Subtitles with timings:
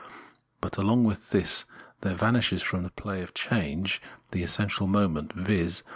[0.61, 1.65] But along with this
[1.99, 5.83] there vanishes from the play of change, the essential moment, viz.